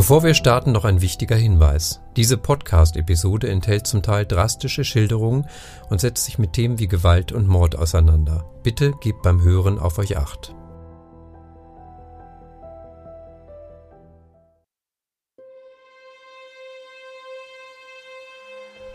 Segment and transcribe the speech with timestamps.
[0.00, 2.00] Bevor wir starten, noch ein wichtiger Hinweis.
[2.16, 5.46] Diese Podcast-Episode enthält zum Teil drastische Schilderungen
[5.90, 8.50] und setzt sich mit Themen wie Gewalt und Mord auseinander.
[8.62, 10.54] Bitte gebt beim Hören auf euch acht.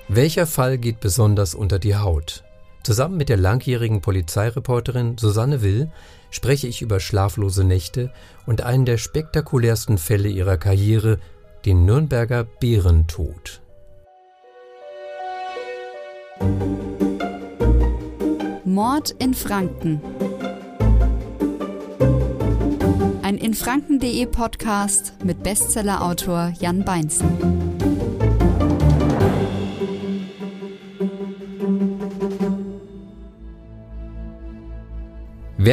[0.08, 2.45] Welcher Fall geht besonders unter die Haut?
[2.86, 5.90] Zusammen mit der langjährigen Polizeireporterin Susanne Will
[6.30, 8.12] spreche ich über schlaflose Nächte
[8.46, 11.18] und einen der spektakulärsten Fälle ihrer Karriere,
[11.66, 13.64] den Nürnberger Bärentod.
[18.66, 20.00] Mord in Franken.
[23.24, 28.05] Ein infranken.de Podcast mit Bestsellerautor Jan Beinzen.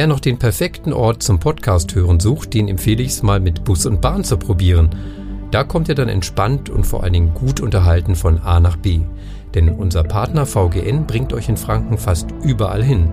[0.03, 3.63] Wer noch den perfekten Ort zum Podcast hören sucht, den empfehle ich es mal mit
[3.63, 4.89] Bus und Bahn zu probieren.
[5.49, 8.99] Da kommt ihr dann entspannt und vor allen Dingen gut unterhalten von A nach B.
[9.53, 13.07] Denn unser Partner VGN bringt euch in Franken fast überall hin.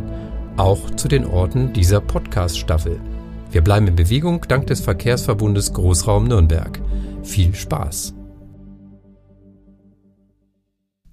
[0.56, 2.98] Auch zu den Orten dieser Podcast-Staffel.
[3.52, 6.80] Wir bleiben in Bewegung dank des Verkehrsverbundes Großraum Nürnberg.
[7.22, 8.19] Viel Spaß!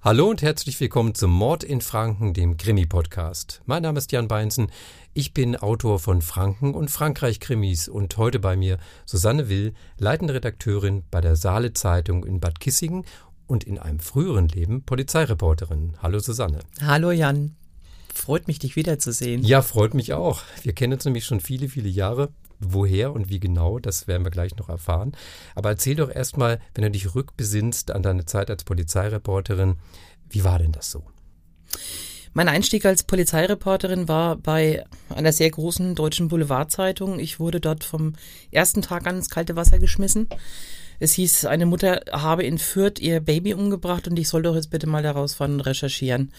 [0.00, 3.62] Hallo und herzlich willkommen zum Mord in Franken, dem Krimi-Podcast.
[3.66, 4.70] Mein Name ist Jan Beinzen.
[5.12, 11.02] Ich bin Autor von Franken und Frankreich-Krimis und heute bei mir Susanne Will, leitende Redakteurin
[11.10, 13.06] bei der Saale Zeitung in Bad Kissingen
[13.48, 15.94] und in einem früheren Leben Polizeireporterin.
[16.00, 16.60] Hallo Susanne.
[16.80, 17.56] Hallo Jan.
[18.14, 19.42] Freut mich, dich wiederzusehen.
[19.42, 20.42] Ja, freut mich auch.
[20.62, 22.28] Wir kennen uns nämlich schon viele, viele Jahre.
[22.60, 25.12] Woher und wie genau, das werden wir gleich noch erfahren.
[25.54, 29.76] Aber erzähl doch erstmal, wenn du dich rückbesinnst an deine Zeit als Polizeireporterin,
[30.28, 31.04] wie war denn das so?
[32.34, 37.18] Mein Einstieg als Polizeireporterin war bei einer sehr großen deutschen Boulevardzeitung.
[37.18, 38.14] Ich wurde dort vom
[38.50, 40.28] ersten Tag an ins kalte Wasser geschmissen.
[41.00, 44.70] Es hieß, eine Mutter habe in Fürth ihr Baby umgebracht und ich soll doch jetzt
[44.70, 46.32] bitte mal daraus fahren und recherchieren.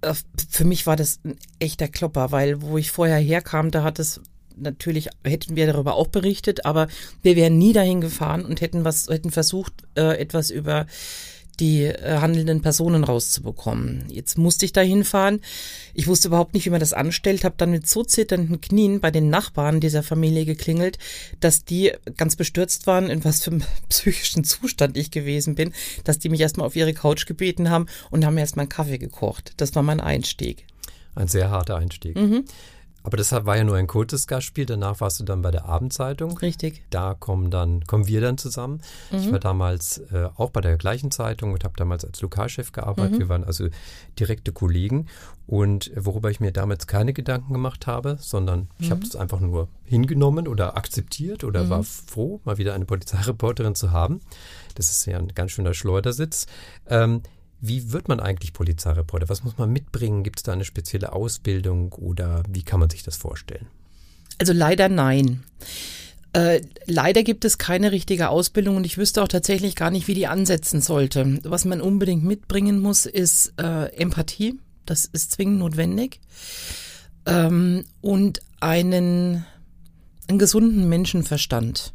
[0.00, 0.14] Äh,
[0.48, 4.20] für mich war das ein echter Klopper, weil wo ich vorher herkam, da hat es
[4.56, 6.88] natürlich hätten wir darüber auch berichtet, aber
[7.22, 10.86] wir wären nie dahin gefahren und hätten was, hätten versucht, äh, etwas über
[11.60, 14.04] die äh, handelnden Personen rauszubekommen.
[14.08, 15.40] Jetzt musste ich da hinfahren.
[15.92, 19.10] Ich wusste überhaupt nicht, wie man das anstellt, habe dann mit so zitternden Knien bei
[19.10, 20.98] den Nachbarn dieser Familie geklingelt,
[21.40, 25.72] dass die ganz bestürzt waren, in was für einem psychischen Zustand ich gewesen bin,
[26.04, 28.98] dass die mich erstmal auf ihre Couch gebeten haben und haben mir erstmal einen Kaffee
[28.98, 29.52] gekocht.
[29.56, 30.66] Das war mein Einstieg.
[31.14, 32.16] Ein sehr harter Einstieg.
[32.16, 32.44] Mhm.
[33.04, 34.64] Aber das war ja nur ein kurzes Gastspiel.
[34.64, 36.38] Danach warst du dann bei der Abendzeitung.
[36.38, 36.82] Richtig.
[36.88, 38.80] Da kommen dann kommen wir dann zusammen.
[39.10, 39.18] Mhm.
[39.18, 43.12] Ich war damals äh, auch bei der gleichen Zeitung und habe damals als Lokalchef gearbeitet.
[43.12, 43.18] Mhm.
[43.18, 43.68] Wir waren also
[44.18, 45.06] direkte Kollegen.
[45.46, 48.68] Und worüber ich mir damals keine Gedanken gemacht habe, sondern mhm.
[48.78, 51.84] ich habe das einfach nur hingenommen oder akzeptiert oder war mhm.
[51.84, 54.22] froh, mal wieder eine Polizeireporterin zu haben.
[54.76, 56.46] Das ist ja ein ganz schöner Schleudersitz.
[56.88, 57.20] Ähm,
[57.68, 59.28] wie wird man eigentlich Polizeireporter?
[59.28, 60.22] Was muss man mitbringen?
[60.22, 63.66] Gibt es da eine spezielle Ausbildung oder wie kann man sich das vorstellen?
[64.38, 65.44] Also leider nein.
[66.34, 70.14] Äh, leider gibt es keine richtige Ausbildung und ich wüsste auch tatsächlich gar nicht, wie
[70.14, 71.38] die ansetzen sollte.
[71.44, 74.58] Was man unbedingt mitbringen muss, ist äh, Empathie.
[74.84, 76.20] Das ist zwingend notwendig.
[77.24, 79.46] Ähm, und einen,
[80.28, 81.94] einen gesunden Menschenverstand.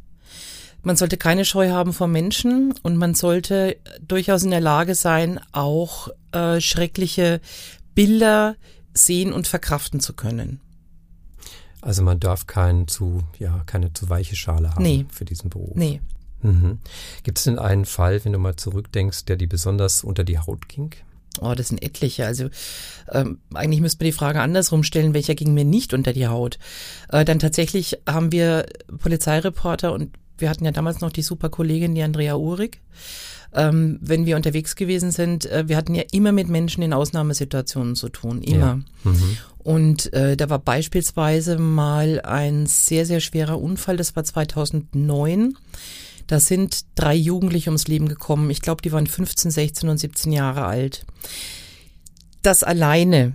[0.81, 5.39] Man sollte keine Scheu haben vor Menschen und man sollte durchaus in der Lage sein,
[5.51, 7.41] auch äh, schreckliche
[7.95, 8.55] Bilder
[8.93, 10.61] sehen und verkraften zu können.
[11.81, 15.05] Also man darf kein zu, ja, keine zu weiche Schale haben nee.
[15.11, 15.75] für diesen Beruf.
[15.75, 16.01] Nee.
[16.41, 16.79] Mhm.
[17.23, 20.69] Gibt es denn einen Fall, wenn du mal zurückdenkst, der dir besonders unter die Haut
[20.69, 20.91] ging?
[21.41, 22.25] Oh, das sind etliche.
[22.25, 22.49] Also
[23.11, 26.59] ähm, eigentlich müsste man die Frage andersrum stellen, welcher ging mir nicht unter die Haut.
[27.09, 28.65] Äh, dann tatsächlich haben wir
[28.97, 30.11] Polizeireporter und
[30.41, 32.81] wir hatten ja damals noch die super Kollegin, die Andrea Uhrig.
[33.51, 37.95] Ähm, wenn wir unterwegs gewesen sind, äh, wir hatten ja immer mit Menschen in Ausnahmesituationen
[37.95, 38.79] zu tun, immer.
[39.03, 39.11] Ja.
[39.11, 39.37] Mhm.
[39.57, 45.57] Und äh, da war beispielsweise mal ein sehr, sehr schwerer Unfall, das war 2009.
[46.27, 48.51] Da sind drei Jugendliche ums Leben gekommen.
[48.51, 51.05] Ich glaube, die waren 15, 16 und 17 Jahre alt.
[52.43, 53.33] Das alleine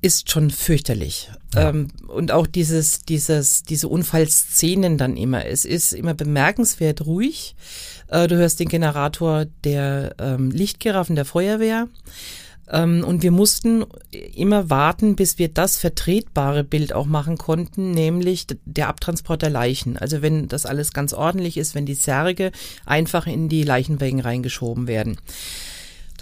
[0.00, 1.30] ist schon fürchterlich.
[1.54, 1.70] Ja.
[1.70, 5.46] Ähm, und auch dieses, dieses, diese Unfallszenen dann immer.
[5.46, 7.54] Es ist immer bemerkenswert ruhig.
[8.08, 11.88] Äh, du hörst den Generator der ähm, Lichtgiraffen der Feuerwehr.
[12.70, 13.84] Ähm, und wir mussten
[14.34, 19.96] immer warten, bis wir das vertretbare Bild auch machen konnten, nämlich der Abtransport der Leichen.
[19.96, 22.52] Also wenn das alles ganz ordentlich ist, wenn die Särge
[22.86, 25.18] einfach in die Leichenwägen reingeschoben werden.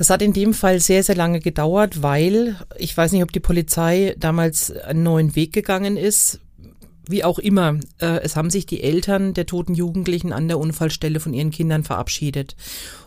[0.01, 3.39] Das hat in dem Fall sehr, sehr lange gedauert, weil ich weiß nicht, ob die
[3.39, 6.41] Polizei damals einen neuen Weg gegangen ist.
[7.07, 11.21] wie auch immer, äh, es haben sich die Eltern der toten Jugendlichen an der Unfallstelle
[11.21, 12.57] von ihren Kindern verabschiedet.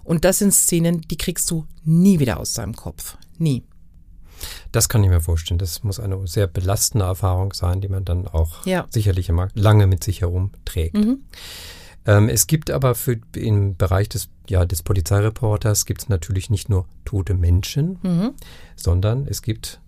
[0.03, 3.17] Und das sind Szenen, die kriegst du nie wieder aus deinem Kopf.
[3.39, 3.63] Nie.
[4.71, 5.57] Das kann ich mir vorstellen.
[5.57, 8.85] Das muss eine sehr belastende Erfahrung sein, die man dann auch ja.
[8.91, 10.95] sicherlich immer lange mit sich herumträgt.
[10.95, 11.23] Mhm.
[12.05, 16.69] Ähm, es gibt aber für im Bereich des, ja, des Polizeireporters gibt es natürlich nicht
[16.69, 18.31] nur tote Menschen, mhm.
[18.75, 19.79] sondern es gibt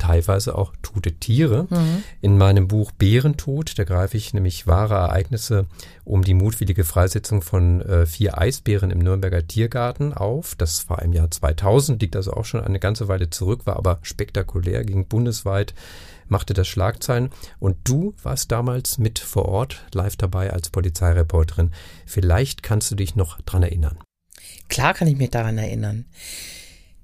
[0.00, 1.66] teilweise auch tote Tiere.
[1.70, 2.02] Mhm.
[2.20, 5.66] In meinem Buch Bärentod, da greife ich nämlich wahre Ereignisse
[6.04, 10.54] um die mutwillige Freisetzung von äh, vier Eisbären im Nürnberger Tiergarten auf.
[10.56, 13.98] Das war im Jahr 2000, liegt also auch schon eine ganze Weile zurück, war aber
[14.02, 15.74] spektakulär, ging bundesweit,
[16.30, 17.30] machte das Schlagzeilen.
[17.58, 21.70] Und du warst damals mit vor Ort live dabei als Polizeireporterin.
[22.06, 23.98] Vielleicht kannst du dich noch dran erinnern.
[24.68, 26.06] Klar kann ich mich daran erinnern.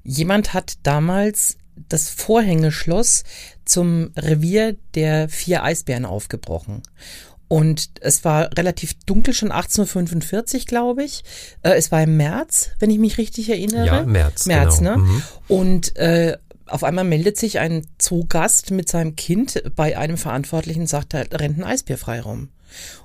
[0.02, 1.58] Jemand hat damals
[1.88, 3.24] das Vorhängeschloss
[3.64, 6.82] zum Revier der vier Eisbären aufgebrochen.
[7.48, 11.22] Und es war relativ dunkel, schon 18.45 glaube ich.
[11.62, 13.86] Äh, es war im März, wenn ich mich richtig erinnere.
[13.86, 14.46] Ja, März.
[14.46, 14.96] März, genau.
[14.96, 15.02] ne?
[15.02, 15.22] Mhm.
[15.48, 21.14] Und äh, auf einmal meldet sich ein Zoogast mit seinem Kind bei einem Verantwortlichen, sagt,
[21.14, 22.48] er rennt ein Eisbär frei rum.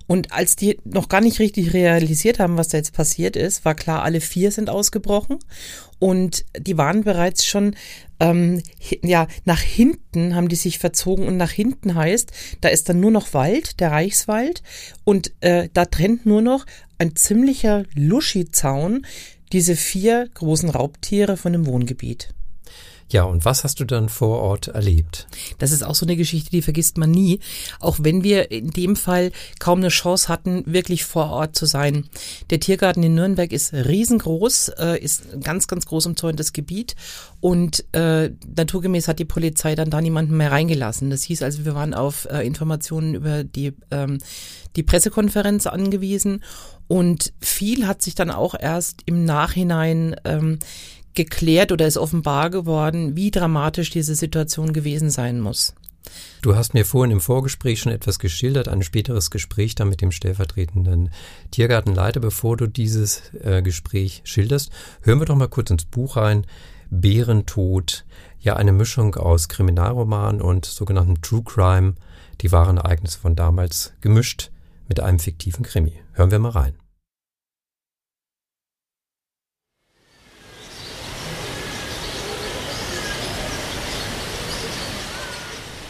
[0.07, 3.75] Und als die noch gar nicht richtig realisiert haben, was da jetzt passiert ist, war
[3.75, 5.39] klar, alle vier sind ausgebrochen
[5.99, 7.75] und die waren bereits schon
[8.19, 8.61] ähm,
[9.03, 13.11] ja nach hinten haben die sich verzogen und nach hinten heißt, da ist dann nur
[13.11, 14.63] noch Wald, der Reichswald
[15.03, 16.65] und äh, da trennt nur noch
[16.97, 19.05] ein ziemlicher Luschi-Zaun
[19.53, 22.33] diese vier großen Raubtiere von dem Wohngebiet.
[23.11, 25.27] Ja, und was hast du dann vor Ort erlebt?
[25.57, 27.41] Das ist auch so eine Geschichte, die vergisst man nie.
[27.81, 32.05] Auch wenn wir in dem Fall kaum eine Chance hatten, wirklich vor Ort zu sein.
[32.51, 36.95] Der Tiergarten in Nürnberg ist riesengroß, äh, ist ein ganz, ganz groß umzäuntes Gebiet.
[37.41, 41.09] Und äh, naturgemäß hat die Polizei dann da niemanden mehr reingelassen.
[41.09, 44.19] Das hieß also, wir waren auf äh, Informationen über die, ähm,
[44.77, 46.43] die Pressekonferenz angewiesen.
[46.87, 50.59] Und viel hat sich dann auch erst im Nachhinein ähm,
[51.13, 55.73] geklärt oder ist offenbar geworden, wie dramatisch diese Situation gewesen sein muss.
[56.41, 60.11] Du hast mir vorhin im Vorgespräch schon etwas geschildert, ein späteres Gespräch dann mit dem
[60.11, 61.11] stellvertretenden
[61.51, 62.19] Tiergartenleiter.
[62.19, 64.71] Bevor du dieses äh, Gespräch schilderst,
[65.03, 66.45] hören wir doch mal kurz ins Buch rein.
[66.89, 68.05] Bärentod,
[68.39, 71.93] ja eine Mischung aus Kriminalroman und sogenannten True Crime,
[72.41, 74.49] die wahren Ereignisse von damals gemischt
[74.89, 75.93] mit einem fiktiven Krimi.
[76.13, 76.80] Hören wir mal rein.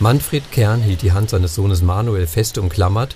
[0.01, 3.15] Manfred Kern hielt die Hand seines Sohnes Manuel fest umklammert,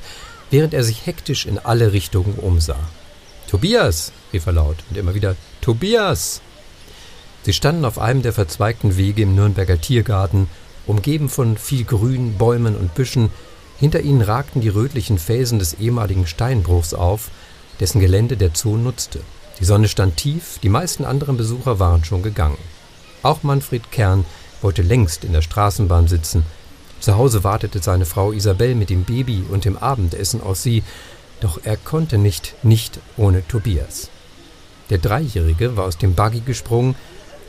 [0.51, 2.77] während er sich hektisch in alle Richtungen umsah.
[3.49, 6.41] Tobias, rief er laut und immer wieder Tobias.
[7.41, 10.47] Sie standen auf einem der verzweigten Wege im Nürnberger Tiergarten,
[10.85, 13.31] umgeben von viel Grün, Bäumen und Büschen.
[13.79, 17.31] Hinter ihnen ragten die rötlichen Felsen des ehemaligen Steinbruchs auf,
[17.79, 19.21] dessen Gelände der Zoo nutzte.
[19.59, 22.59] Die Sonne stand tief, die meisten anderen Besucher waren schon gegangen.
[23.23, 24.23] Auch Manfred Kern
[24.61, 26.45] wollte längst in der Straßenbahn sitzen,
[26.99, 30.83] zu Hause wartete seine Frau Isabel mit dem Baby und dem Abendessen auf sie,
[31.41, 34.09] doch er konnte nicht, nicht ohne Tobias.
[34.89, 36.95] Der Dreijährige war aus dem Buggy gesprungen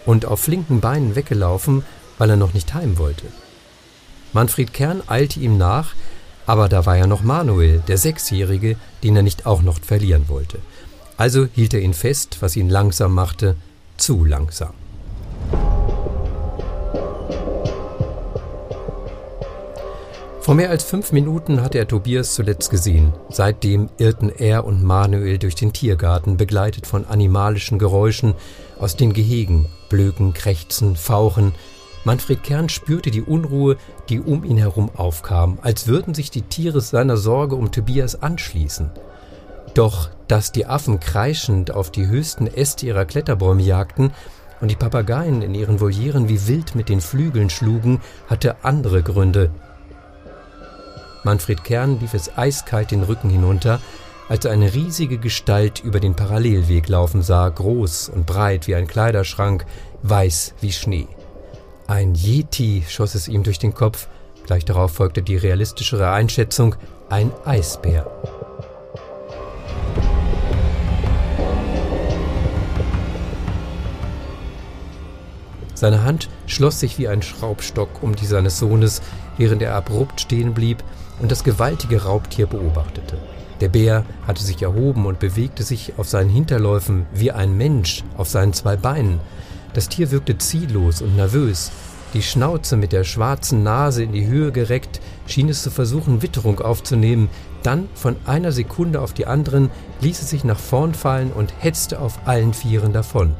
[0.04, 1.84] und auf flinken Beinen weggelaufen,
[2.18, 3.26] weil er noch nicht heim wollte.
[4.32, 5.94] Manfred Kern eilte ihm nach,
[6.46, 10.58] aber da war ja noch Manuel, der Sechsjährige, den er nicht auch noch verlieren wollte.
[11.16, 13.56] Also hielt er ihn fest, was ihn langsam machte,
[13.96, 14.74] zu langsam.
[20.46, 23.12] Vor mehr als fünf Minuten hatte er Tobias zuletzt gesehen.
[23.30, 28.32] Seitdem irrten er und Manuel durch den Tiergarten, begleitet von animalischen Geräuschen
[28.78, 31.52] aus den Gehegen, Blöken, Krächzen, Fauchen.
[32.04, 33.76] Manfred Kern spürte die Unruhe,
[34.08, 38.92] die um ihn herum aufkam, als würden sich die Tiere seiner Sorge um Tobias anschließen.
[39.74, 44.12] Doch, dass die Affen kreischend auf die höchsten Äste ihrer Kletterbäume jagten
[44.60, 49.50] und die Papageien in ihren Volieren wie wild mit den Flügeln schlugen, hatte andere Gründe,
[51.26, 53.80] Manfred Kern lief es eiskalt den Rücken hinunter,
[54.28, 58.86] als er eine riesige Gestalt über den Parallelweg laufen sah, groß und breit wie ein
[58.86, 59.66] Kleiderschrank,
[60.04, 61.08] weiß wie Schnee.
[61.88, 64.06] Ein Yeti schoss es ihm durch den Kopf,
[64.46, 66.76] gleich darauf folgte die realistischere Einschätzung,
[67.08, 68.06] ein Eisbär.
[75.74, 79.02] Seine Hand schloss sich wie ein Schraubstock um die seines Sohnes,
[79.36, 80.84] während er abrupt stehen blieb
[81.20, 83.18] und das gewaltige Raubtier beobachtete.
[83.60, 88.28] Der Bär hatte sich erhoben und bewegte sich auf seinen Hinterläufen wie ein Mensch auf
[88.28, 89.20] seinen zwei Beinen.
[89.72, 91.70] Das Tier wirkte ziellos und nervös.
[92.14, 96.60] Die Schnauze mit der schwarzen Nase in die Höhe gereckt, schien es zu versuchen, Witterung
[96.60, 97.28] aufzunehmen.
[97.62, 99.70] Dann, von einer Sekunde auf die anderen,
[100.00, 103.34] ließ es sich nach vorn fallen und hetzte auf allen Vieren davon.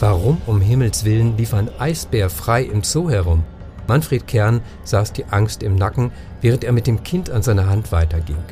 [0.00, 3.44] Warum um Himmels willen lief ein Eisbär frei im Zoo herum?
[3.88, 7.92] Manfred Kern saß die Angst im Nacken, während er mit dem Kind an seiner Hand
[7.92, 8.42] weiterging.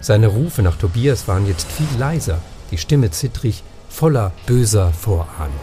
[0.00, 2.40] Seine Rufe nach Tobias waren jetzt viel leiser,
[2.70, 5.54] die Stimme zittrig, voller böser Vorahnung.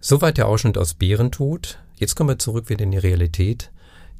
[0.00, 1.78] Soweit der Ausschnitt aus Bärentod.
[1.96, 3.70] Jetzt kommen wir zurück wieder in die Realität.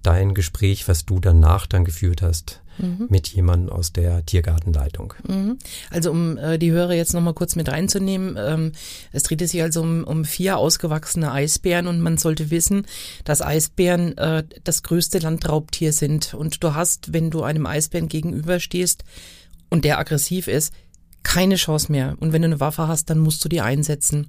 [0.03, 3.07] Dein Gespräch, was du danach dann geführt hast mhm.
[3.09, 5.15] mit jemandem aus der Tiergartenleitung.
[5.27, 5.59] Mhm.
[5.91, 8.73] Also um äh, die Hörer jetzt nochmal kurz mit reinzunehmen, ähm,
[9.13, 12.87] es drehte sich also um, um vier ausgewachsene Eisbären und man sollte wissen,
[13.25, 16.35] dass Eisbären äh, das größte Landraubtier sind.
[16.35, 19.05] Und du hast, wenn du einem Eisbären gegenüberstehst
[19.71, 20.73] und der aggressiv ist,
[21.23, 22.17] keine Chance mehr.
[22.21, 24.29] Und wenn du eine Waffe hast, dann musst du die einsetzen.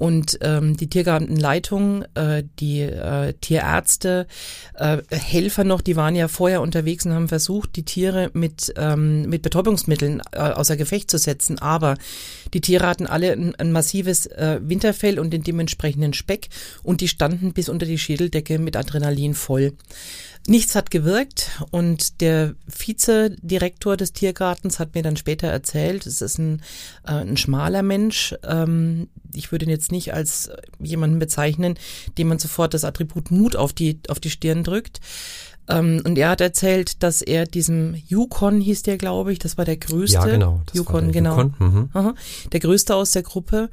[0.00, 4.26] Und ähm, die Tiergartenleitung, äh, die äh, Tierärzte,
[4.76, 9.28] äh, Helfer noch, die waren ja vorher unterwegs und haben versucht, die Tiere mit, ähm,
[9.28, 11.58] mit Betäubungsmitteln äh, außer Gefecht zu setzen.
[11.58, 11.98] Aber
[12.54, 16.48] die Tiere hatten alle ein, ein massives äh, Winterfell und den dementsprechenden Speck
[16.82, 19.74] und die standen bis unter die Schädeldecke mit Adrenalin voll.
[20.46, 26.38] Nichts hat gewirkt und der Vizedirektor des Tiergartens hat mir dann später erzählt, es ist
[26.38, 26.62] ein,
[27.06, 28.34] äh, ein schmaler Mensch.
[28.42, 31.78] Ähm, ich würde ihn jetzt nicht als jemanden bezeichnen,
[32.16, 35.00] dem man sofort das Attribut Mut auf die, auf die Stirn drückt.
[35.68, 39.64] Ähm, und er hat erzählt, dass er diesem Yukon hieß der, glaube ich, das war
[39.64, 40.14] der größte.
[40.14, 40.62] Ja, genau.
[40.72, 41.38] Yukon, genau.
[41.38, 41.90] Yukon.
[41.92, 42.16] Mhm.
[42.50, 43.70] Der größte aus der Gruppe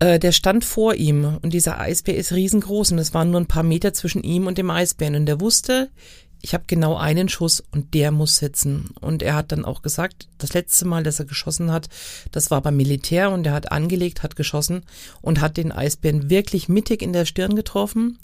[0.00, 3.46] äh, der stand vor ihm und dieser Eisbär ist riesengroß und es waren nur ein
[3.46, 5.90] paar Meter zwischen ihm und dem Eisbären und der wusste,
[6.42, 8.94] ich habe genau einen Schuss und der muss sitzen.
[9.00, 11.90] Und er hat dann auch gesagt, das letzte Mal, dass er geschossen hat,
[12.32, 14.84] das war beim Militär und er hat angelegt, hat geschossen
[15.20, 18.18] und hat den Eisbären wirklich mittig in der Stirn getroffen.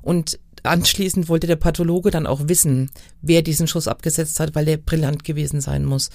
[0.00, 2.90] Und anschließend wollte der Pathologe dann auch wissen,
[3.20, 6.10] wer diesen Schuss abgesetzt hat, weil der brillant gewesen sein muss.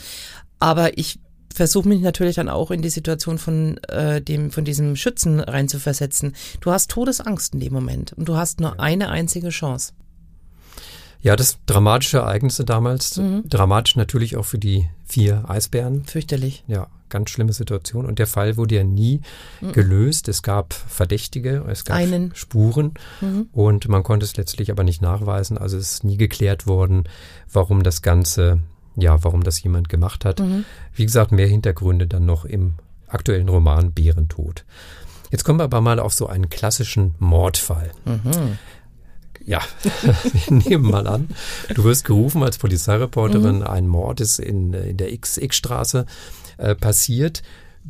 [0.60, 1.20] Aber ich
[1.54, 6.36] versuche mich natürlich dann auch in die Situation von äh, dem von diesem Schützen reinzuversetzen.
[6.60, 9.94] Du hast Todesangst in dem Moment und du hast nur eine einzige Chance.
[11.22, 13.44] Ja, das dramatische Ereignisse damals, mhm.
[13.48, 16.04] dramatisch natürlich auch für die vier Eisbären.
[16.06, 16.64] Fürchterlich.
[16.68, 18.08] Ja, ganz schlimme Situation.
[18.08, 19.22] Und der Fall wurde ja nie
[19.60, 19.74] mhm.
[19.74, 20.28] gelöst.
[20.30, 22.34] Es gab Verdächtige, es gab Einen.
[22.34, 23.50] Spuren mhm.
[23.52, 25.60] und man konnte es letztlich aber nicht nachweisen.
[25.60, 27.04] Also es ist nie geklärt worden,
[27.52, 28.62] warum das Ganze
[28.96, 30.40] ja, warum das jemand gemacht hat.
[30.40, 30.66] Mhm.
[30.94, 32.74] Wie gesagt, mehr Hintergründe dann noch im
[33.08, 34.66] aktuellen Roman Bärentod.
[35.32, 37.92] Jetzt kommen wir aber mal auf so einen klassischen Mordfall.
[38.06, 38.58] Mhm.
[39.46, 39.62] Ja,
[40.48, 41.30] wir nehmen mal an,
[41.74, 43.64] du wirst gerufen als Polizeireporterin, mhm.
[43.64, 46.06] ein Mord ist in, in der XX-Straße
[46.58, 47.42] äh, passiert.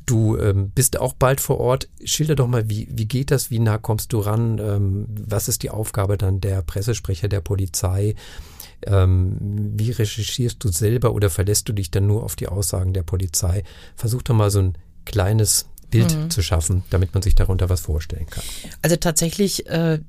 [0.06, 1.90] Du ähm, bist auch bald vor Ort.
[2.06, 3.52] Schilder doch mal, wie, wie geht das?
[3.52, 4.58] Wie nah kommst du ran?
[4.60, 8.16] Ähm, was ist die Aufgabe dann der Pressesprecher der Polizei?
[8.86, 9.38] Ähm,
[9.76, 13.64] wie recherchierst du selber oder verlässt du dich dann nur auf die Aussagen der Polizei?
[13.96, 16.30] Versuch doch mal so ein kleines Bild mhm.
[16.30, 18.44] zu schaffen, damit man sich darunter was vorstellen kann.
[18.82, 20.00] Also tatsächlich äh,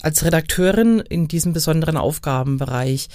[0.00, 3.08] als Redakteurin in diesem besonderen Aufgabenbereich.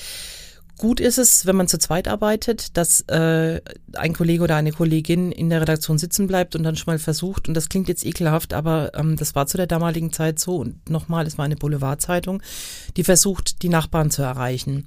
[0.78, 3.62] Gut ist es, wenn man zu zweit arbeitet, dass äh,
[3.94, 7.48] ein Kollege oder eine Kollegin in der Redaktion sitzen bleibt und dann schon mal versucht,
[7.48, 10.88] und das klingt jetzt ekelhaft, aber ähm, das war zu der damaligen Zeit so, und
[10.88, 12.44] nochmal, es war eine Boulevardzeitung,
[12.96, 14.86] die versucht, die Nachbarn zu erreichen.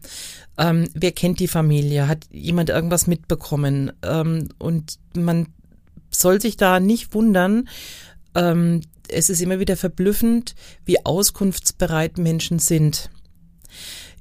[0.58, 2.06] Ähm, wer kennt die Familie?
[2.06, 3.90] Hat jemand irgendwas mitbekommen?
[4.02, 5.48] Ähm, und man
[6.10, 7.68] soll sich da nicht wundern,
[8.36, 10.54] ähm, es ist immer wieder verblüffend,
[10.84, 13.10] wie auskunftsbereit Menschen sind.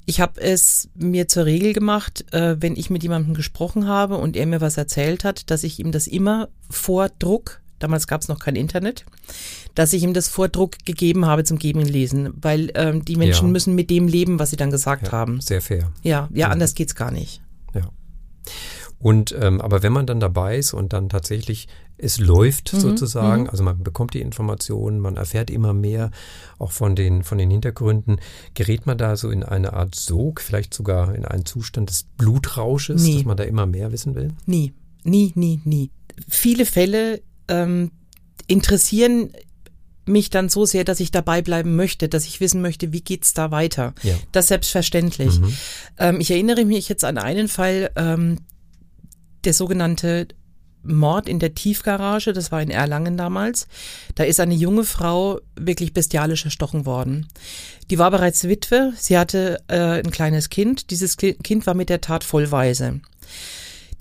[0.09, 4.35] Ich habe es mir zur Regel gemacht, äh, wenn ich mit jemandem gesprochen habe und
[4.35, 8.27] er mir was erzählt hat, dass ich ihm das immer vor Druck, damals gab es
[8.27, 9.05] noch kein Internet,
[9.75, 13.17] dass ich ihm das vor Druck gegeben habe zum Geben und Lesen, weil ähm, die
[13.17, 13.51] Menschen ja.
[13.51, 15.41] müssen mit dem leben, was sie dann gesagt ja, haben.
[15.41, 15.91] Sehr fair.
[16.01, 16.53] Ja, ja, mhm.
[16.53, 17.43] anders geht's gar nicht.
[17.75, 17.87] Ja.
[18.97, 21.67] Und ähm, aber wenn man dann dabei ist und dann tatsächlich
[22.01, 23.49] es läuft mhm, sozusagen, mhm.
[23.49, 26.11] also man bekommt die Informationen, man erfährt immer mehr
[26.57, 28.19] auch von den von den Hintergründen,
[28.53, 33.03] gerät man da so in eine Art Sog, vielleicht sogar in einen Zustand des Blutrausches,
[33.03, 33.15] nie.
[33.15, 34.29] dass man da immer mehr wissen will?
[34.45, 35.91] Nie, nie, nie, nie.
[36.27, 37.91] Viele Fälle ähm,
[38.47, 39.31] interessieren
[40.05, 43.33] mich dann so sehr, dass ich dabei bleiben möchte, dass ich wissen möchte, wie geht's
[43.33, 43.93] da weiter.
[44.01, 44.15] Ja.
[44.31, 45.39] Das selbstverständlich.
[45.39, 45.53] Mhm.
[45.97, 48.39] Ähm, ich erinnere mich jetzt an einen Fall, ähm,
[49.45, 50.27] der sogenannte
[50.83, 53.67] Mord in der Tiefgarage, das war in Erlangen damals.
[54.15, 57.27] Da ist eine junge Frau wirklich bestialisch erstochen worden.
[57.89, 62.01] Die war bereits Witwe, sie hatte äh, ein kleines Kind, dieses Kind war mit der
[62.01, 63.01] Tat vollweise.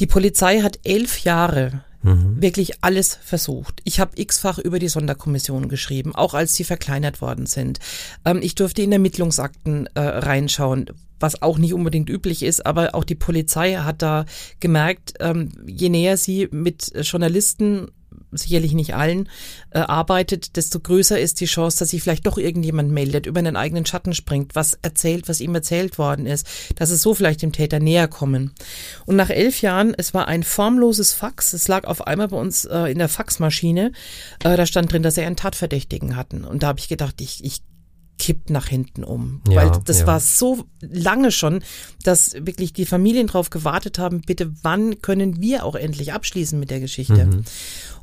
[0.01, 2.41] Die Polizei hat elf Jahre mhm.
[2.41, 3.81] wirklich alles versucht.
[3.85, 7.79] Ich habe x-fach über die Sonderkommission geschrieben, auch als sie verkleinert worden sind.
[8.25, 10.91] Ähm, ich durfte in Ermittlungsakten äh, reinschauen
[11.21, 14.25] was auch nicht unbedingt üblich ist, aber auch die Polizei hat da
[14.61, 17.89] gemerkt, ähm, je näher sie mit Journalisten
[18.31, 19.29] sicherlich nicht allen,
[19.71, 23.57] äh, arbeitet, desto größer ist die Chance, dass sich vielleicht doch irgendjemand meldet, über einen
[23.57, 27.53] eigenen Schatten springt, was erzählt, was ihm erzählt worden ist, dass es so vielleicht dem
[27.53, 28.53] Täter näher kommen.
[29.07, 32.65] Und nach elf Jahren, es war ein formloses Fax, es lag auf einmal bei uns
[32.65, 33.93] äh, in der Faxmaschine,
[34.45, 36.45] äh, da stand drin, dass er einen Tatverdächtigen hatten.
[36.45, 37.63] Und da habe ich gedacht, ich, ich
[38.19, 39.41] kippt nach hinten um.
[39.49, 40.07] Ja, Weil das ja.
[40.07, 41.63] war so lange schon,
[42.03, 46.71] dass wirklich die Familien drauf gewartet haben, bitte, wann können wir auch endlich abschließen mit
[46.71, 47.27] der Geschichte?
[47.27, 47.45] Mhm.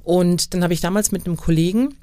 [0.06, 1.96] Und dann habe ich damals mit einem Kollegen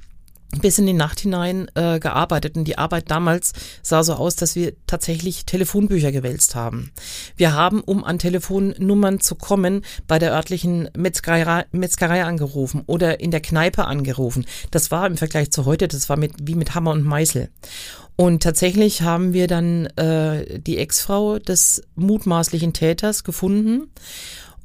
[0.60, 2.56] bis in die Nacht hinein äh, gearbeitet.
[2.56, 6.92] Und die Arbeit damals sah so aus, dass wir tatsächlich Telefonbücher gewälzt haben.
[7.36, 13.30] Wir haben, um an Telefonnummern zu kommen, bei der örtlichen Metzgerei, Metzgerei angerufen oder in
[13.30, 14.44] der Kneipe angerufen.
[14.70, 17.48] Das war im Vergleich zu heute, das war mit, wie mit Hammer und Meißel.
[18.16, 23.90] Und tatsächlich haben wir dann äh, die Ex-Frau des mutmaßlichen Täters gefunden.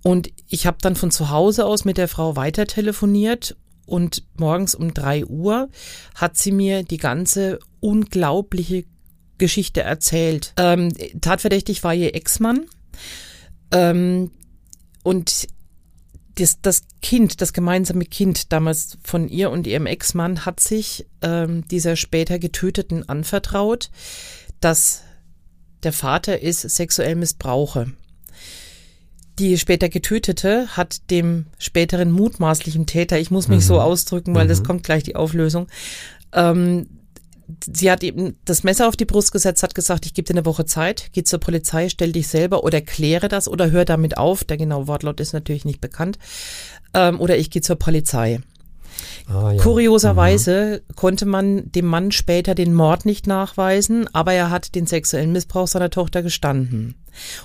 [0.03, 4.75] Und ich habe dann von zu Hause aus mit der Frau weiter telefoniert und morgens
[4.75, 5.69] um drei Uhr
[6.13, 8.85] hat sie mir die ganze unglaubliche
[9.37, 10.53] Geschichte erzählt.
[10.57, 12.65] Ähm, tatverdächtig war ihr Ex-Mann.
[13.71, 14.31] Ähm,
[15.03, 15.47] und
[16.35, 21.67] das, das Kind, das gemeinsame Kind damals von ihr und ihrem Ex-Mann hat sich ähm,
[21.67, 23.89] dieser später Getöteten anvertraut,
[24.59, 25.03] dass
[25.83, 27.93] der Vater ist sexuell missbrauche.
[29.39, 33.67] Die später Getötete hat dem späteren mutmaßlichen Täter, ich muss mich mhm.
[33.67, 34.49] so ausdrücken, weil mhm.
[34.49, 35.67] das kommt gleich die Auflösung,
[36.33, 36.87] ähm,
[37.65, 40.45] sie hat eben das Messer auf die Brust gesetzt, hat gesagt, ich gebe dir eine
[40.45, 44.43] Woche Zeit, geh zur Polizei, stell dich selber oder kläre das oder hör damit auf.
[44.43, 46.17] Der genaue Wortlaut ist natürlich nicht bekannt.
[46.93, 48.41] Ähm, oder ich gehe zur Polizei.
[49.27, 49.61] Ah, ja.
[49.61, 50.95] Kurioserweise mhm.
[50.95, 55.67] konnte man dem Mann später den Mord nicht nachweisen, aber er hat den sexuellen Missbrauch
[55.67, 56.95] seiner Tochter gestanden.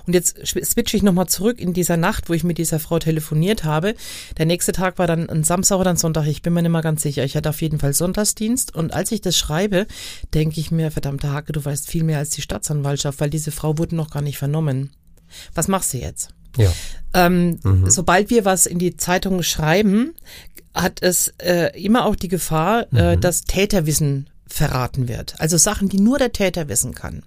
[0.06, 3.64] Und jetzt switche ich nochmal zurück in dieser Nacht, wo ich mit dieser Frau telefoniert
[3.64, 3.94] habe.
[4.36, 6.82] Der nächste Tag war dann ein Samstag oder ein Sonntag, ich bin mir nicht mal
[6.82, 7.24] ganz sicher.
[7.24, 9.86] Ich hatte auf jeden Fall Sonntagsdienst und als ich das schreibe,
[10.34, 13.78] denke ich mir, verdammte Hake, du weißt viel mehr als die Staatsanwaltschaft, weil diese Frau
[13.78, 14.90] wurde noch gar nicht vernommen.
[15.54, 16.30] Was machst du jetzt?
[16.56, 16.70] Ja.
[17.14, 17.88] Ähm, mhm.
[17.88, 20.14] Sobald wir was in die Zeitung schreiben,
[20.74, 22.98] hat es äh, immer auch die Gefahr, äh, mhm.
[22.98, 25.34] äh, dass Täterwissen verraten wird.
[25.38, 27.22] Also Sachen, die nur der Täter wissen kann.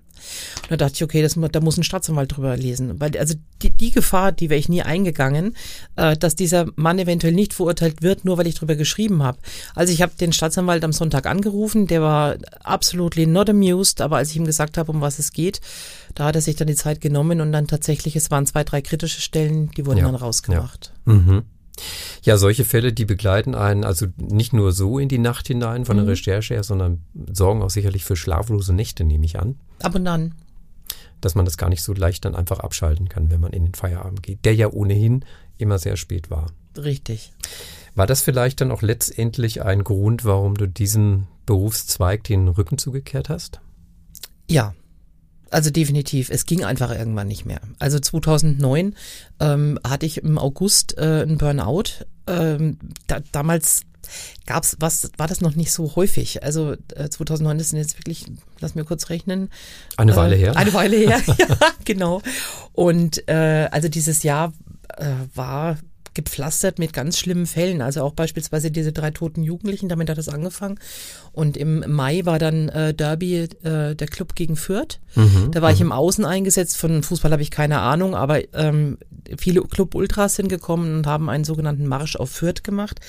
[0.63, 2.99] Und da dachte ich, okay, das, da muss ein Staatsanwalt drüber lesen.
[2.99, 5.55] Weil, also die, die Gefahr, die wäre ich nie eingegangen,
[5.95, 9.37] äh, dass dieser Mann eventuell nicht verurteilt wird, nur weil ich drüber geschrieben habe.
[9.75, 14.31] Also ich habe den Staatsanwalt am Sonntag angerufen, der war absolutely not amused, aber als
[14.31, 15.61] ich ihm gesagt habe, um was es geht,
[16.15, 18.81] da hat er sich dann die Zeit genommen und dann tatsächlich, es waren zwei, drei
[18.81, 20.93] kritische Stellen, die wurden ja, dann rausgemacht.
[21.05, 21.13] Ja.
[21.13, 21.43] Mhm.
[22.25, 25.95] Ja, solche Fälle, die begleiten einen also nicht nur so in die Nacht hinein von
[25.95, 26.09] der mhm.
[26.09, 29.59] Recherche her, sondern sorgen auch sicherlich für schlaflose Nächte, nehme ich an.
[29.83, 30.33] Ab und an.
[31.21, 33.75] Dass man das gar nicht so leicht dann einfach abschalten kann, wenn man in den
[33.75, 35.23] Feierabend geht, der ja ohnehin
[35.57, 36.47] immer sehr spät war.
[36.75, 37.31] Richtig.
[37.93, 43.29] War das vielleicht dann auch letztendlich ein Grund, warum du diesem Berufszweig den Rücken zugekehrt
[43.29, 43.61] hast?
[44.49, 44.73] Ja,
[45.55, 47.61] also definitiv, es ging einfach irgendwann nicht mehr.
[47.79, 48.93] Also 2009
[49.39, 52.05] ähm, hatte ich im August äh, einen Burnout.
[52.27, 53.83] Ähm, da, damals
[54.45, 56.43] gab's was, war das noch nicht so häufig.
[56.43, 58.25] Also äh, 2009 ist jetzt wirklich,
[58.59, 59.49] lass mir kurz rechnen.
[59.95, 60.57] Eine äh, Weile her.
[60.57, 61.47] Eine Weile her, ja,
[61.85, 62.21] genau.
[62.73, 64.51] Und äh, also dieses Jahr
[64.97, 65.77] äh, war
[66.15, 67.81] gepflastert mit ganz schlimmen Fällen.
[67.81, 70.79] Also auch beispielsweise diese drei toten Jugendlichen, damit hat es angefangen.
[71.31, 74.99] Und im Mai war dann äh, Derby äh, der Club gegen Fürth.
[75.15, 75.87] Mhm, da war ich mhm.
[75.87, 76.77] im Außen eingesetzt.
[76.77, 78.97] Von Fußball habe ich keine Ahnung, aber ähm,
[79.37, 82.99] viele Club-Ultras sind gekommen und haben einen sogenannten Marsch auf Fürth gemacht.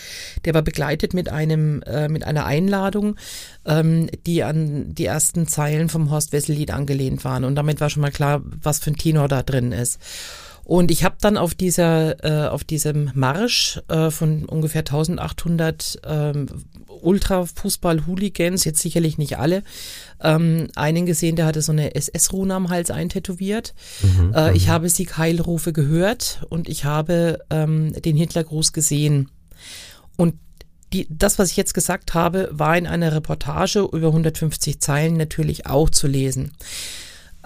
[0.44, 3.16] Der war begleitet mit einem äh, mit einer Einladung,
[3.64, 7.44] ähm, die an die ersten Zeilen vom Horst Wessel-Lied angelehnt waren.
[7.44, 10.00] Und damit war schon mal klar, was für ein Tenor da drin ist.
[10.66, 16.46] Und ich habe dann auf dieser, äh, auf diesem Marsch äh, von ungefähr 1800 ähm,
[16.88, 19.62] Ultra-Fußball-Hooligans, jetzt sicherlich nicht alle,
[20.20, 23.74] ähm, einen gesehen, der hatte so eine SS-Rune am Hals eintätowiert.
[24.02, 24.70] Mhm, äh, ich mhm.
[24.72, 29.30] habe Sieg Heilrufe gehört und ich habe ähm, den Hitlergruß gesehen.
[30.16, 30.34] Und
[30.92, 35.66] die, das, was ich jetzt gesagt habe, war in einer Reportage über 150 Zeilen natürlich
[35.66, 36.54] auch zu lesen.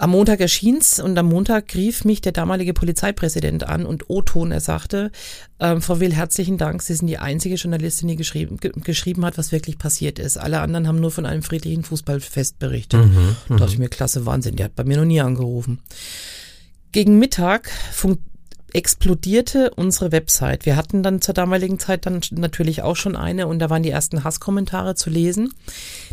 [0.01, 4.59] Am Montag erschien's und am Montag rief mich der damalige Polizeipräsident an und O-Ton, er
[4.59, 5.11] sagte,
[5.59, 9.51] ähm, Frau Will, herzlichen Dank, Sie sind die einzige Journalistin, die geschrieben, geschrieben hat, was
[9.51, 10.37] wirklich passiert ist.
[10.37, 13.05] Alle anderen haben nur von einem friedlichen Fußballfest berichtet.
[13.05, 15.81] Mhm, da dachte ich mir, klasse Wahnsinn, der hat bei mir noch nie angerufen.
[16.91, 17.69] Gegen Mittag
[18.73, 20.65] explodierte unsere Website.
[20.65, 23.89] Wir hatten dann zur damaligen Zeit dann natürlich auch schon eine und da waren die
[23.89, 25.53] ersten Hasskommentare zu lesen.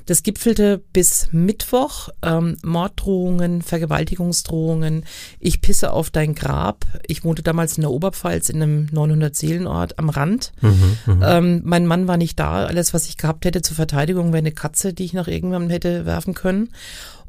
[0.07, 5.05] Das gipfelte bis Mittwoch ähm, Morddrohungen, Vergewaltigungsdrohungen.
[5.39, 6.85] Ich pisse auf dein Grab.
[7.07, 10.53] Ich wohnte damals in der Oberpfalz in einem 900 Seelenort am Rand.
[10.61, 12.65] Mhm, mhm, ähm, mein Mann war nicht da.
[12.67, 16.07] Alles, was ich gehabt hätte zur Verteidigung, wäre eine Katze, die ich nach irgendwann hätte
[16.07, 16.71] werfen können.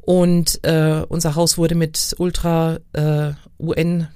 [0.02, 4.08] Und äh, unser Haus wurde mit Ultra äh, UN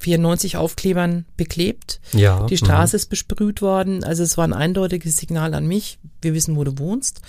[0.00, 2.00] 94 Aufklebern beklebt.
[2.12, 2.46] Ja.
[2.46, 3.00] Die Straße mh.
[3.00, 4.02] ist besprüht worden.
[4.04, 5.98] Also es war ein eindeutiges Signal an mich.
[6.22, 7.20] Wir wissen, wo du wohnst.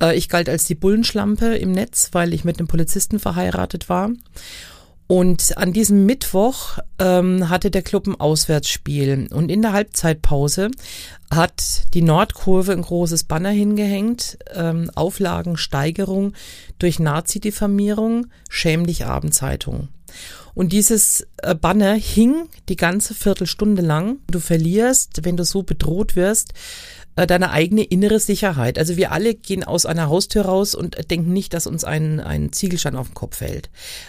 [0.00, 4.10] Äh, ich galt als die Bullenschlampe im Netz, weil ich mit einem Polizisten verheiratet war.
[5.12, 9.28] Und an diesem Mittwoch ähm, hatte der Club ein Auswärtsspiel.
[9.30, 10.70] Und in der Halbzeitpause
[11.30, 14.38] hat die Nordkurve ein großes Banner hingehängt.
[14.54, 16.32] Ähm, Auflagensteigerung
[16.78, 19.88] durch Nazi-Diffamierung, schämlich Abendzeitung.
[20.54, 24.18] Und dieses äh, Banner hing die ganze Viertelstunde lang.
[24.30, 26.52] Du verlierst, wenn du so bedroht wirst,
[27.14, 28.78] äh, deine eigene innere Sicherheit.
[28.78, 32.52] Also wir alle gehen aus einer Haustür raus und denken nicht, dass uns ein, ein
[32.52, 33.68] Ziegelstein auf den Kopf fällt.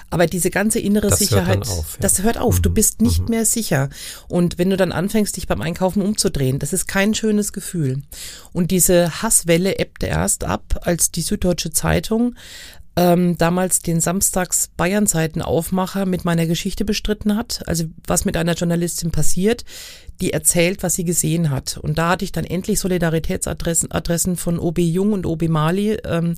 [0.10, 2.00] Aber diese ganze innere das Sicherheit, hört auf, ja.
[2.00, 2.60] das hört auf.
[2.60, 2.62] Mhm.
[2.62, 3.30] Du bist nicht mhm.
[3.30, 3.90] mehr sicher.
[4.30, 8.04] Und wenn du dann anfängst, dich beim Einkaufen umzudrehen, das ist kein schönes Gefühl.
[8.54, 12.36] Und diese Hasswelle ebbte erst ab, als die Süddeutsche Zeitung
[12.96, 17.62] ähm, damals den Samstags Bayern-Seiten Aufmacher mit meiner Geschichte bestritten hat.
[17.68, 19.66] Also was mit einer Journalistin passiert,
[20.22, 21.78] die erzählt, was sie gesehen hat.
[21.78, 26.36] Und da hatte ich dann endlich Solidaritätsadressen Adressen von OB Jung und OB Mali, ähm,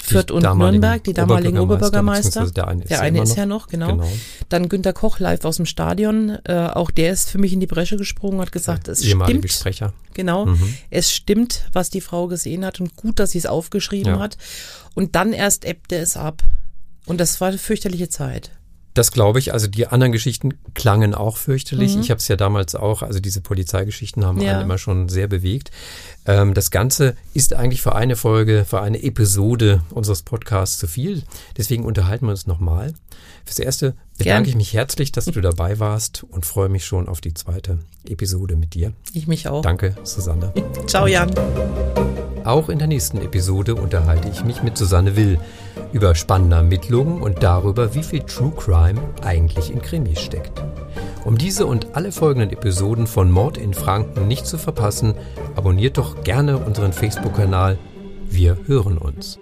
[0.00, 2.50] Fürth und Nürnberg, die damaligen Oberbürgermeister.
[2.50, 3.96] Der eine ist, der eine ist ja noch, genau.
[3.96, 4.08] genau.
[4.48, 6.38] Dann Günter Koch live aus dem Stadion.
[6.44, 9.50] Äh, auch der ist für mich in die Bresche gesprungen, hat gesagt, es stimmt.
[9.50, 9.92] Sprecher.
[10.14, 10.46] Genau.
[10.46, 10.74] Mhm.
[10.90, 14.18] Es stimmt, was die Frau gesehen hat und gut, dass sie es aufgeschrieben ja.
[14.18, 14.38] hat.
[14.94, 16.42] Und dann erst ebbte es ab.
[17.06, 18.50] Und das war eine fürchterliche Zeit.
[18.98, 19.52] Das glaube ich.
[19.52, 21.94] Also die anderen Geschichten klangen auch fürchterlich.
[21.94, 22.00] Mhm.
[22.00, 24.54] Ich habe es ja damals auch, also diese Polizeigeschichten haben ja.
[24.54, 25.70] einen immer schon sehr bewegt.
[26.28, 31.22] Ähm, das Ganze ist eigentlich für eine Folge, für eine Episode unseres Podcasts zu viel.
[31.56, 32.92] Deswegen unterhalten wir uns nochmal.
[33.46, 34.44] Fürs Erste bedanke Gern.
[34.44, 38.56] ich mich herzlich, dass du dabei warst und freue mich schon auf die zweite Episode
[38.56, 38.92] mit dir.
[39.14, 39.62] Ich mich auch.
[39.62, 40.52] Danke, Susanne.
[40.86, 41.30] Ciao, Jan.
[42.44, 45.40] Auch in der nächsten Episode unterhalte ich mich mit Susanne Will
[45.92, 50.62] über spannende Ermittlungen und darüber, wie viel True Crime eigentlich in Krimis steckt.
[51.28, 55.12] Um diese und alle folgenden Episoden von Mord in Franken nicht zu verpassen,
[55.56, 57.78] abonniert doch gerne unseren Facebook-Kanal.
[58.30, 59.38] Wir hören uns.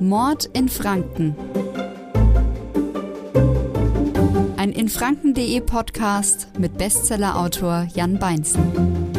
[0.00, 1.36] Mord in Franken.
[4.90, 9.09] Franken.de Podcast mit Bestsellerautor Jan Beinzen.